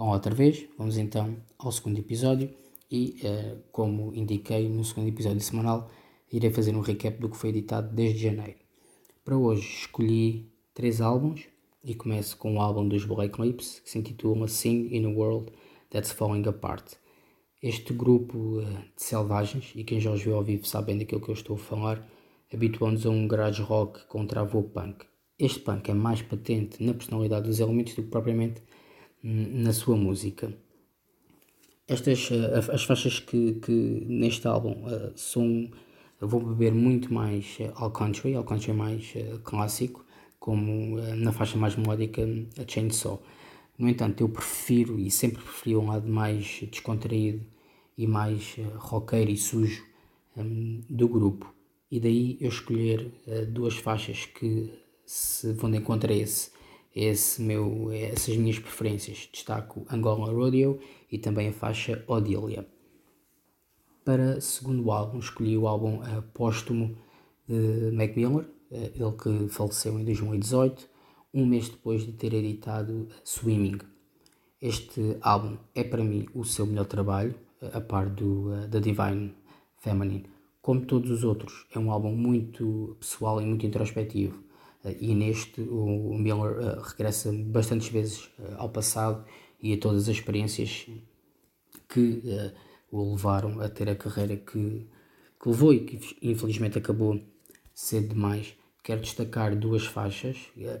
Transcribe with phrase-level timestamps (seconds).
[0.00, 2.54] Olá outra vez, vamos então ao segundo episódio
[2.88, 5.90] e, uh, como indiquei no segundo episódio semanal,
[6.32, 8.60] irei fazer um recap do que foi editado desde janeiro.
[9.24, 11.48] Para hoje escolhi três álbuns
[11.82, 15.50] e começo com o álbum dos Black Lips que se intitula Sing in a World
[15.90, 16.92] That's Falling Apart.
[17.60, 21.20] Este grupo uh, de selvagens, e quem já os viu ao vivo sabe bem daquilo
[21.20, 22.08] que eu estou a falar,
[22.54, 25.04] habituou-nos a um garage rock com travou punk.
[25.36, 28.62] Este punk é mais patente na personalidade dos elementos do que propriamente
[29.22, 30.52] na sua música.
[31.86, 35.70] Estas uh, as faixas que, que neste álbum uh, são
[36.20, 40.04] vou beber muito mais uh, ao country, ao country mais clássico,
[40.38, 42.22] como na faixa mais melódica
[42.58, 43.22] a Chainsaw.
[43.78, 47.46] No entanto, eu prefiro e sempre preferi um lado mais descontraído
[47.96, 49.84] e mais roqueiro e sujo
[50.36, 51.52] um, do grupo.
[51.90, 53.10] E daí eu escolher
[53.48, 54.70] duas faixas que
[55.06, 56.50] se vão de encontro a esse
[56.94, 59.28] esse meu, essas minhas preferências.
[59.32, 60.78] Destaco Angola Rodeo
[61.10, 62.66] e também a faixa Odilia.
[64.04, 66.96] Para segundo álbum, escolhi o álbum uh, póstumo
[67.46, 70.88] de Mac Miller, uh, ele que faleceu em 2018,
[71.34, 73.78] um mês depois de ter editado Swimming.
[74.60, 78.80] Este álbum é para mim o seu melhor trabalho, uh, a par do uh, The
[78.80, 79.34] Divine
[79.76, 80.24] Feminine.
[80.62, 84.47] Como todos os outros, é um álbum muito pessoal e muito introspectivo eh,
[84.84, 89.24] e neste o Miller uh, regressa bastantes vezes uh, ao passado
[89.60, 90.86] e a todas as experiências
[91.88, 92.52] que uh,
[92.90, 94.86] o levaram a ter a carreira que,
[95.40, 97.20] que levou e que infelizmente acabou
[97.74, 98.54] cedo demais.
[98.82, 100.38] Quero destacar duas faixas,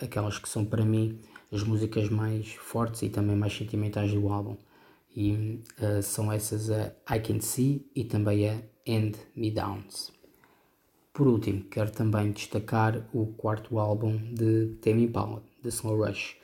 [0.00, 1.18] aquelas que são para mim
[1.52, 4.56] as músicas mais fortes e também mais sentimentais do álbum.
[5.14, 5.60] E
[6.02, 10.19] são essas a I Can See e também a End Me Downs.
[11.12, 16.36] Por último, quero também destacar o quarto álbum de Tame Impala, The Slow Rush,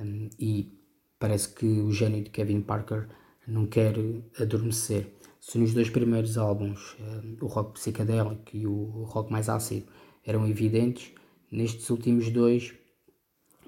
[0.00, 0.72] um, e
[1.18, 3.06] parece que o gênio de Kevin Parker
[3.46, 3.94] não quer
[4.40, 5.14] adormecer.
[5.40, 9.86] Se nos dois primeiros álbuns um, o rock psicadélico e o rock mais ácido
[10.24, 11.12] eram evidentes,
[11.50, 12.74] nestes últimos dois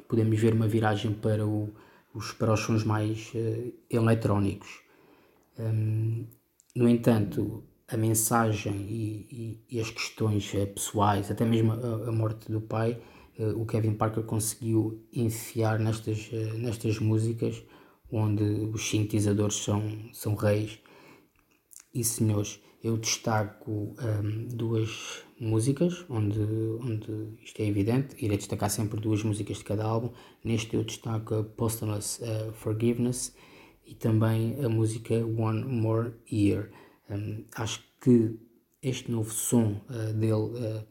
[0.08, 1.68] podemos ver uma viragem para, o,
[2.14, 4.80] os, para os sons mais uh, eletrónicos.
[5.58, 6.26] Um,
[6.74, 12.12] no entanto, a mensagem e, e, e as questões uh, pessoais, até mesmo a, a
[12.12, 13.00] morte do pai,
[13.38, 17.62] uh, o Kevin Parker conseguiu enfiar nestas, uh, nestas músicas
[18.10, 19.82] onde os sintetizadores são,
[20.12, 20.78] são reis
[21.94, 22.60] e senhores.
[22.82, 26.38] Eu destaco um, ehm, duas músicas onde,
[26.80, 30.12] onde isto é evidente, irei destacar sempre duas músicas de cada álbum.
[30.44, 32.20] Neste eu destaco a Posthumous
[32.54, 33.34] Forgiveness
[33.84, 36.70] e também a música One More Year.
[37.08, 38.38] Um, acho que
[38.82, 40.86] este novo som uh, dele uh,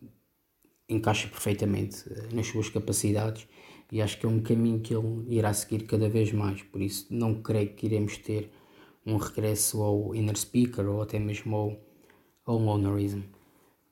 [0.88, 3.48] encaixa perfeitamente uh, nas suas capacidades
[3.92, 6.62] e acho que é um caminho que ele irá seguir cada vez mais.
[6.64, 8.50] Por isso, não creio que iremos ter
[9.06, 11.80] um regresso ao Inner Speaker ou até mesmo ao,
[12.46, 13.22] ao Lonerism.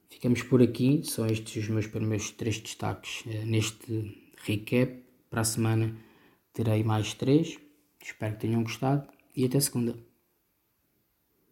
[0.09, 5.03] Ficamos por aqui, são estes os meus primeiros três destaques neste recap.
[5.29, 5.95] Para a semana
[6.53, 7.59] terei mais três.
[8.01, 10.12] Espero que tenham gostado e até segunda.